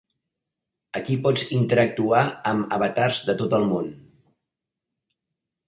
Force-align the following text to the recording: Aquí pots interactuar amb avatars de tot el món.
Aquí 0.99 1.17
pots 1.27 1.43
interactuar 1.57 2.23
amb 2.53 2.75
avatars 2.79 3.21
de 3.29 3.37
tot 3.45 3.55
el 3.61 3.69
món. 3.75 3.95